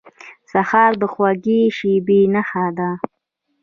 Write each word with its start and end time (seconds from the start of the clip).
سهار 0.51 0.91
د 1.01 1.03
خوږې 1.13 1.61
شېبې 1.77 2.19
نښه 2.33 2.65
ده. 2.77 2.89